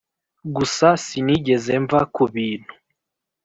gusa 0.55 0.87
sinigeze 1.05 1.73
mva 1.83 1.99
ku 2.13 2.23
bintu. 2.33 2.73